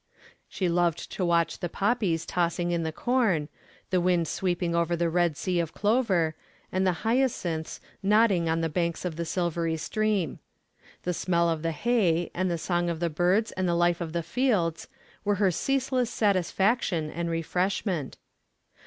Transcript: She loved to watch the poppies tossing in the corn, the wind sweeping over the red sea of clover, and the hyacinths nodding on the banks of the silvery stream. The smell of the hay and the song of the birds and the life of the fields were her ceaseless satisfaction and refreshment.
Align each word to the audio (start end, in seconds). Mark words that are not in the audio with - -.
She 0.49 0.67
loved 0.67 1.11
to 1.11 1.23
watch 1.23 1.59
the 1.59 1.69
poppies 1.69 2.25
tossing 2.25 2.71
in 2.71 2.81
the 2.81 2.91
corn, 2.91 3.49
the 3.91 4.01
wind 4.01 4.27
sweeping 4.27 4.73
over 4.73 4.95
the 4.95 5.11
red 5.11 5.37
sea 5.37 5.59
of 5.59 5.75
clover, 5.75 6.33
and 6.71 6.87
the 6.87 7.03
hyacinths 7.05 7.79
nodding 8.01 8.49
on 8.49 8.61
the 8.61 8.67
banks 8.67 9.05
of 9.05 9.15
the 9.15 9.25
silvery 9.25 9.77
stream. 9.77 10.39
The 11.03 11.13
smell 11.13 11.49
of 11.51 11.61
the 11.61 11.71
hay 11.71 12.31
and 12.33 12.49
the 12.49 12.57
song 12.57 12.89
of 12.89 12.99
the 12.99 13.11
birds 13.11 13.51
and 13.51 13.67
the 13.67 13.75
life 13.75 14.01
of 14.01 14.11
the 14.11 14.23
fields 14.23 14.87
were 15.23 15.35
her 15.35 15.51
ceaseless 15.51 16.09
satisfaction 16.09 17.11
and 17.11 17.29
refreshment. 17.29 18.17